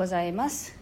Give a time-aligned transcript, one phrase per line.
[0.00, 0.78] ございます。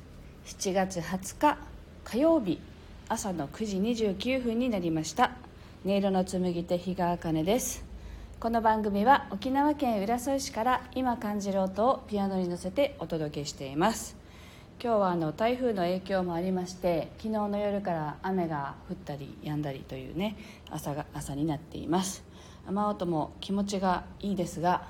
[0.46, 1.58] 7月20日
[2.04, 2.60] 火曜日
[3.08, 5.32] 朝の9時29分になりました。
[5.84, 7.84] 音色の紡手日川茜です。
[8.38, 14.14] この番組は沖縄県浦添市から今感じる音をピアノに乗せてお届けしています。
[14.80, 20.36] 今日はあの台風の影響もありまして昨日の夜から雨が降ったり止んだりというね
[20.70, 22.22] 朝が朝になっています。
[22.68, 24.86] 雨音も気持ちがいいですが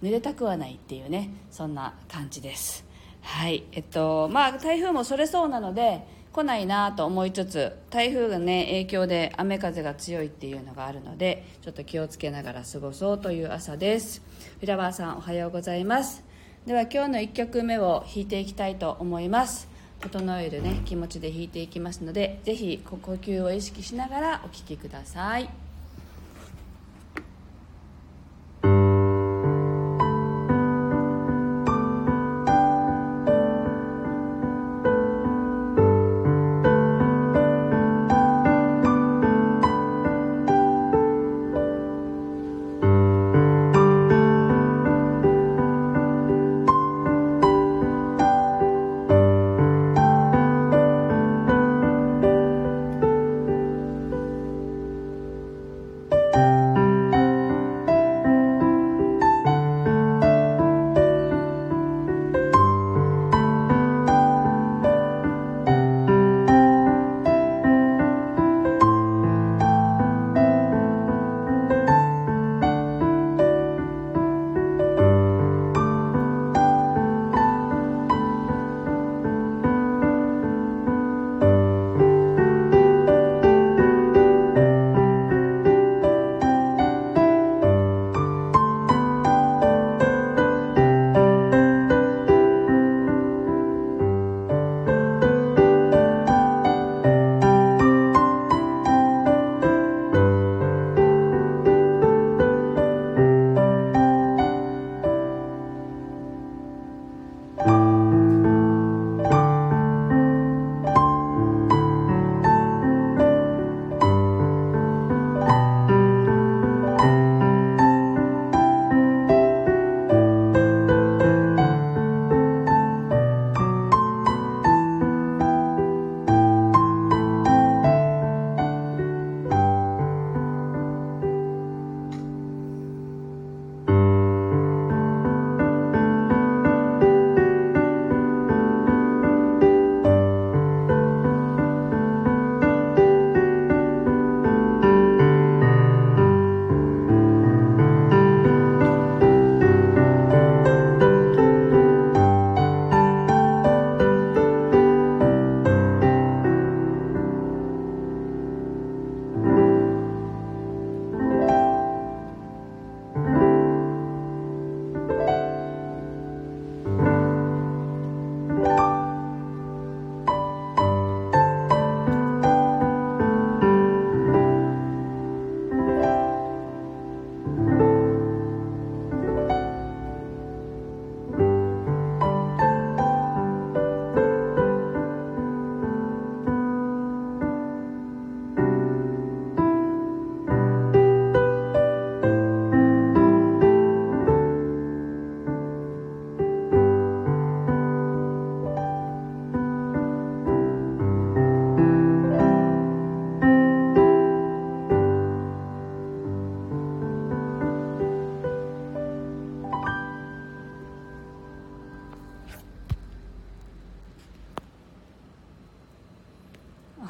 [0.00, 2.93] 濡れたくはないっていうねそんな感じです。
[3.24, 14.20] はいえっとまあ台風もそれそうなので来ないなと思いつつ台風がね影響で雨風が強いっていうのがあるのでちょっと気をつけながら過ごそうという朝です。
[14.60, 16.22] フラワーさんおはようございます。
[16.66, 19.68] では今日の1曲目を弾いていきたいと思います。
[20.00, 25.63] 整えるね気持ちで弾いていきますのでぜひ呼吸を意識しながらお聴きください。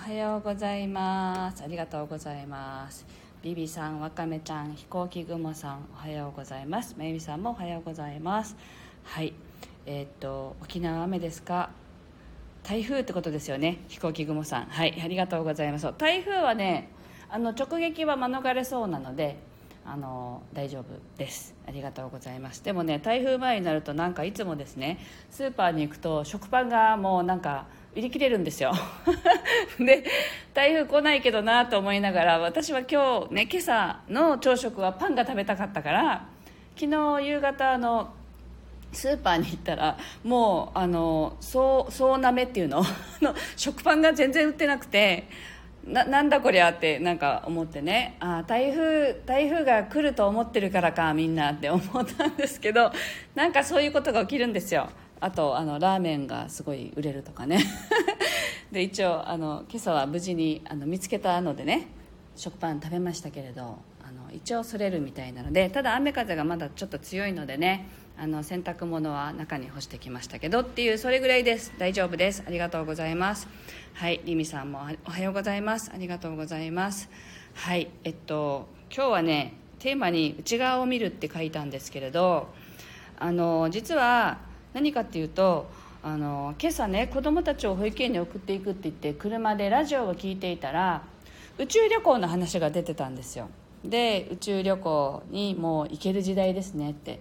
[0.05, 1.63] はようございます。
[1.63, 3.07] ありがとうございます。
[3.43, 6.95] ビビさんわかめちゃん飛行機雲さんおはようございます。
[6.99, 8.55] まゆみさんもおはようございます。
[9.03, 9.33] はい。
[9.87, 11.71] えー、っと沖縄雨ですか？
[12.65, 13.79] 台風ってことですよね？
[13.89, 14.65] 飛行機雲さん。
[14.67, 15.01] はい。
[15.03, 15.91] ありがとうございます。
[15.97, 16.91] 台風はね
[17.31, 19.39] あの直撃は免れそうなので
[19.87, 20.85] あの大丈夫
[21.17, 21.55] です。
[21.67, 22.63] ありがとうございます。
[22.63, 24.99] でもね台風前になるとなんかいつもですね
[25.31, 27.65] スーパーに行くと食パンがもうなんか
[27.97, 28.73] 売り切れるんですよ。
[29.79, 30.05] で
[30.53, 36.27] 台風来ないけどなと思いながら私は今日ね今朝の朝食はパンが食べたかったから
[36.77, 38.13] 昨日夕方の
[38.93, 42.85] スーパーに行ったらもうあのそうそうなめっていうの
[43.57, 45.29] 食パンが全然売ってなくて
[45.87, 52.91] ななんだこりゃってなんか思ってねあ台風台風が来ると思ってるからかみんなって思ったんですけど
[53.35, 54.89] なんかそういうことが起きるんですよ。
[55.25, 57.59] あとあのラーメンがすごい売れるとかね。
[58.71, 61.87] で一応あの今朝は無事にあの見つけたのでね
[62.37, 67.87] 食パン食べましたけれどあの一応それるみたいなのでただ雨風がまだちょっと強いのでね
[68.19, 71.73] あの洗濯物は中に干してきましたけどっていうそれぐらいです。
[71.79, 72.43] 大丈夫です。
[72.47, 73.49] ありがとうございます。
[73.95, 75.91] はいリミさんもおはようございます。
[75.95, 77.09] ありがとうございます。
[77.55, 82.49] はいえっと今日はねテーマに内側を見るって書いたんですけれど
[83.19, 85.67] あの実は何かっていうと
[86.03, 91.03] あの今朝ね子供たちを保育園に送っていくって言って車でラジオを聞いていたら
[91.57, 93.49] 宇宙旅行の話が出てたんですよ。
[93.85, 97.21] で宇宙旅行にもう行ける時代ですねって。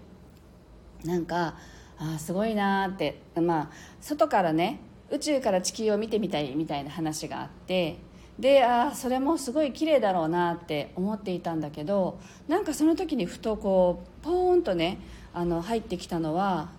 [1.06, 1.56] なんか
[2.00, 3.70] あすごいなって、まあ、
[4.02, 4.80] 外からね
[5.12, 7.98] 宇宙から地球を見てみたいみたいな話があって
[8.40, 15.00] であそれもすごい綺麗だろうなって思っていたんだけどなんかその時にふとこうポーンとね
[15.34, 16.70] あの入ってきたのは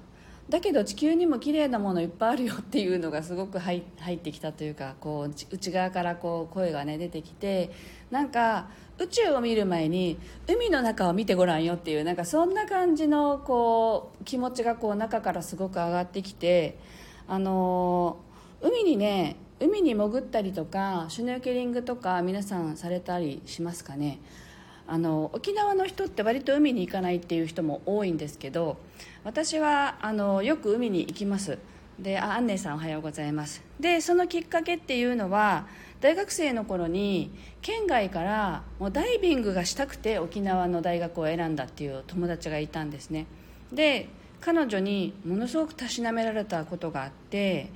[0.49, 7.71] だけど地球にも綺麗なものいっぱいあるよっていうのがすごく入ってきたというかこう内側からこう声がね出てきて
[8.11, 8.69] なんか
[8.99, 16.79] 宇宙を見る前に海の中を見てごらんよっていうなんかそんな感じのこう気持ちがこう中からすごく上がってきて
[17.27, 18.19] あの
[18.61, 24.21] 海にね海に潜ったりとかシュノーケリングとか皆さんされたりしますかね。
[24.87, 28.77] あの沖縄の人って割と海に行かないっていう人も多いんですけど
[29.25, 31.59] 私はあのよく海に行きます。
[31.99, 33.63] であアンネさんおはようございます。
[33.81, 35.67] でそのきっかけっていうのは
[36.01, 37.31] 大学生の頃に
[37.63, 43.27] 県外からもうダイビングがしたくて沖縄の大学を選んだっていう友達がいたんですね。
[43.73, 44.09] で
[44.41, 47.71] 彼女にものすごくたしなめられたことがあって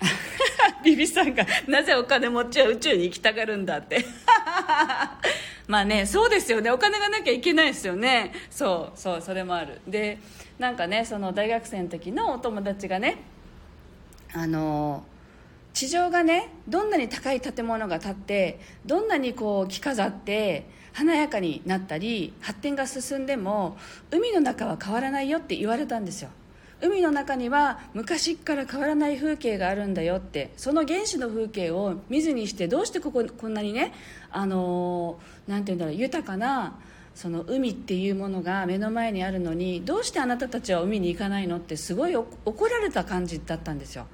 [0.82, 4.04] ビビさんがなぜお金持ちは宇宙に行きたがるんだって。
[5.68, 6.70] まあねそうですよね。
[6.70, 8.32] お金がなきゃいけないですよね。
[8.50, 9.80] そうそうそれもある。
[9.86, 10.18] で
[10.60, 13.22] なんかねその大学生の時のお友達がね
[14.34, 15.02] あの
[15.72, 23.78] 地上がねどんなに高い建物が建ってどんなにこう着飾って華やかになったり発展が進んでも
[24.10, 26.28] 海の中は変わらないよって言われたんですよ。
[26.82, 33.92] 海の中には昔から変わらない風景があるんだよってその原始の風景を見ずにしてどうしてこここんなにね
[34.30, 36.78] あのなんて言うんだろう豊かな
[37.20, 42.34] その海っていうものが目の前にあるのにどうしてあなたたちは海に行かないのってすごい怒
[42.70, 44.06] られた感じだったんですよ。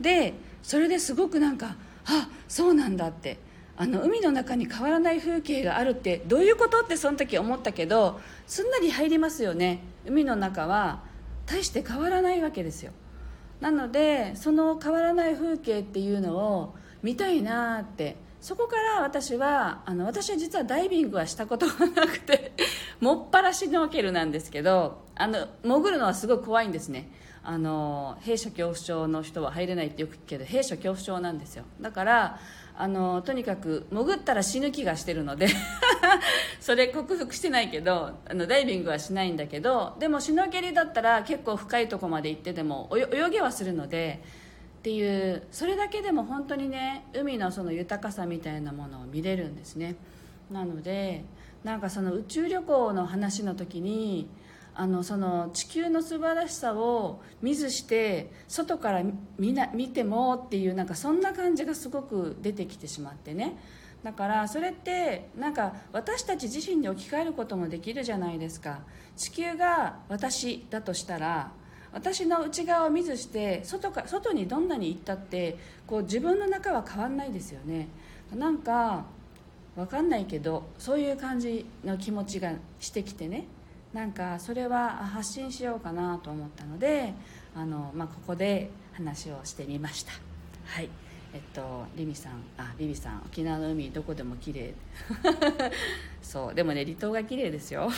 [0.00, 0.34] で
[0.64, 3.38] それですごくなんかあそうなんだって。
[3.76, 9.84] あの海の中に変わらない風景があるってどういうことってその時思ったけどすんなり入りますよね。
[10.04, 11.04] 海の中は
[11.46, 12.90] 大して変わらないわけですよ。
[13.60, 22.52] なのでその変わらない風景っていうのを見たいなってそこから私はあの私は実はダイビングはしたことがなくて
[23.00, 27.10] もっぱらシュノーケルなんですけどあの潜るのはすごい怖いんですね。
[27.42, 31.64] あの閉所恐怖症の人は入れないってよく聞くけど閉所恐怖症なんですよ。
[31.80, 32.40] だから
[32.76, 35.48] あのとにかく潜ったら死ぬ気がしてるので
[36.60, 44.22] それ克服してないけどあのダイビングはしないんだけどでもシュノーケリだったら結構深いとこまで行ってでも泳げはするので
[44.78, 49.96] っていうそれだけでも本当にね海のその豊かさみたいなものを見れるんですね。
[50.52, 51.24] なので
[51.64, 54.28] なんかその宇宙旅行の話の時に
[54.74, 59.02] あのその地球の素晴らしさを見ずして外から
[59.36, 63.58] 見な見てもっていうなんかそんな感じがすごく出てきてしまってね。
[64.04, 68.82] だからそれってなんか私たち自身に置き換えることもできるじゃないですか。
[69.16, 71.50] 地球が私だとしたら
[71.92, 77.88] 私の内側を見ずして外か外にどんなに行ったってこう自分の中は変わんないですよね。
[78.34, 79.04] なんか
[79.74, 83.46] 分かんないけどそういう感じの気持ちがしてきてね。
[83.92, 87.14] なんかそれは発信しようかなと思ったので
[87.54, 90.12] あの、まあ、ここで話をしてみました。
[90.66, 90.90] はい。
[91.34, 94.74] えっとリミさんあリミさん沖縄の海どこでも綺麗。
[96.22, 97.90] そうでもね離島が綺麗ですよ。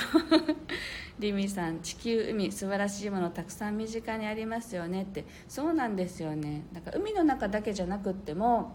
[1.19, 5.03] リミさん地球海素晴らしいものたくさん身近にありますよね。
[5.03, 6.63] ってそうなんですよね。
[6.73, 8.73] だから海の中だけじゃなくっても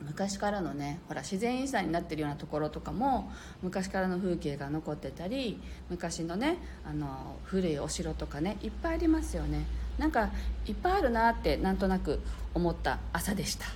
[0.00, 3.30] 昔からのねほら自然遺産になってるようなところとかも
[3.62, 9.64] 昔からの風景が残ってたり昔のねあの古いお城とかねいっぱいありますよね。
[9.98, 10.30] なんか
[10.66, 12.20] いっぱいあるなってなんとなく
[12.54, 13.66] 思った朝でした。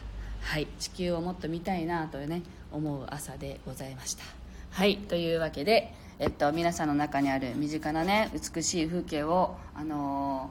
[0.41, 0.67] はい。
[0.79, 4.25] 地球をもっと見たいなとね思う朝でございました。
[4.71, 4.99] はい。
[4.99, 10.50] というわけで、えっと、皆さんの中にある身近なね美しい風景をあの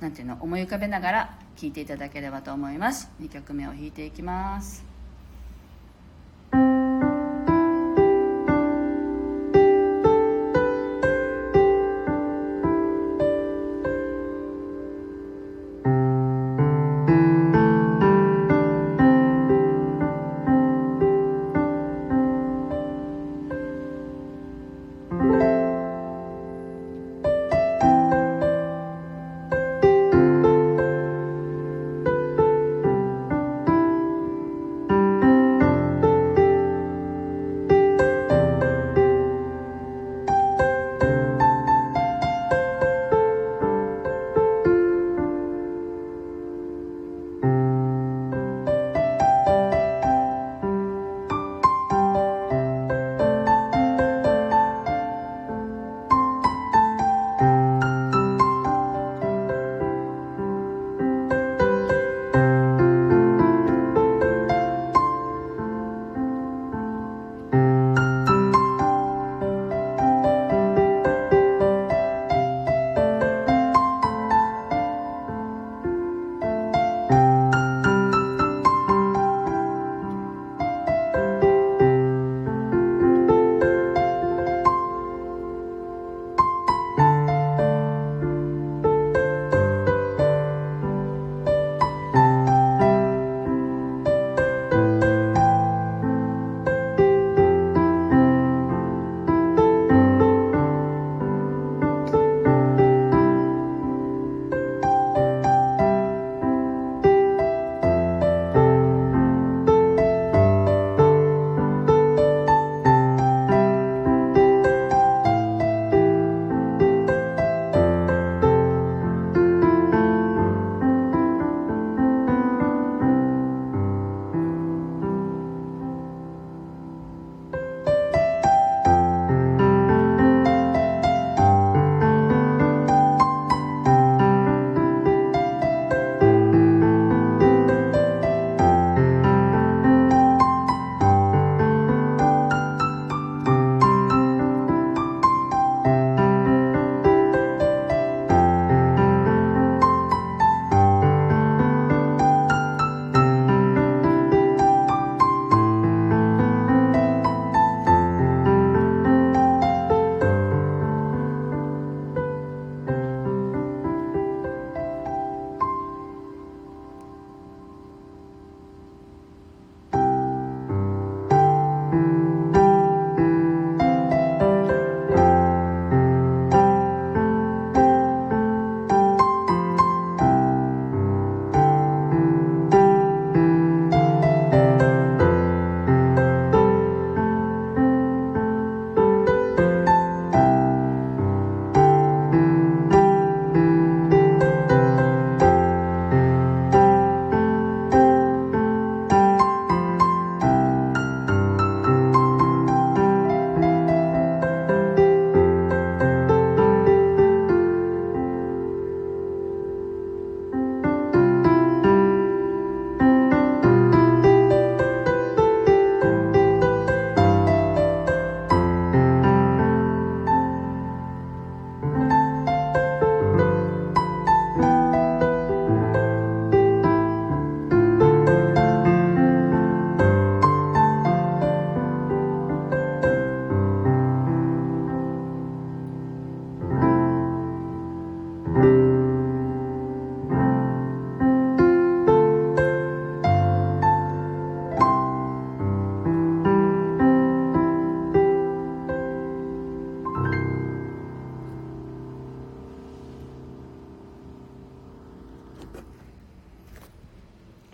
[0.00, 3.10] ー、なんていうの思い浮かべながら聴いていただければと思います。
[3.20, 4.91] 2曲目を弾いていきます。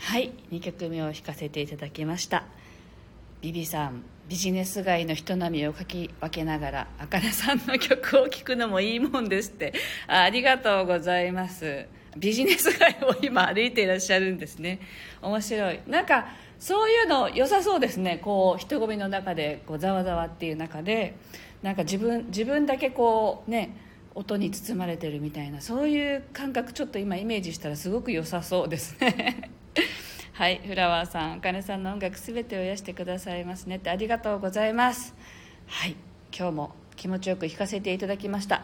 [0.08, 2.44] はい2曲目を弾かせていただきました。
[3.42, 9.74] ビビさんビジネス街の人並みをかき分けながらあかねさんの曲を聴くのもいいもんですって。
[10.06, 11.84] あありがとうございます。
[12.16, 14.80] ビジネス街を今歩いていらっしゃるんですね。
[15.20, 15.80] 面白い。
[15.86, 18.16] なんかそういうの良さそうですね。
[18.16, 21.18] こう人混みの中でこうざわざわっていう中で
[21.62, 23.76] なんか自分自分だけこうね
[24.14, 29.50] 音に包まれてるみたいなそういう感覚ちょっと今イメージしたらすごく良さそうですね。
[30.38, 33.74] はいフラワーさんあかねさんの音楽全てを癒してくださいますね。
[33.74, 35.12] ってありがとうございます。
[35.66, 35.96] はい
[36.32, 38.62] 今日も気持ちよく弾かせていただきました。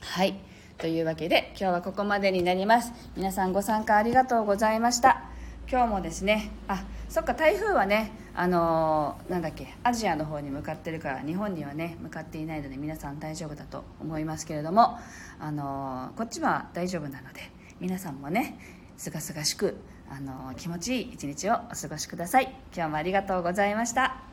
[0.00, 0.38] はい
[0.76, 2.92] というわけで今日はここまでになります。
[3.16, 5.22] 皆さんご参加ありがとうございました。
[5.66, 14.98] 今日もですねあそっか台風はねあのー、なんだっけアジアの方に向かってるから日本にはね向かっていないので皆さん大丈夫だと思いますけれども、
[15.40, 18.58] あのー、こっちは大丈夫なので皆さんもね
[18.98, 19.76] すがすがしく、
[20.10, 22.54] あの、気持ちいい一日をお過ごしください。
[22.74, 24.25] 今日もありがとうございました。